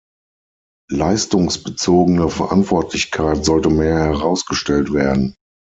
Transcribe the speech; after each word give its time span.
Leistungsbezogene 0.89 2.27
Verantwortlichkeit 2.31 3.45
sollte 3.45 3.69
mehr 3.69 3.99
herausgestellt 4.05 4.91
werden. 4.91 5.35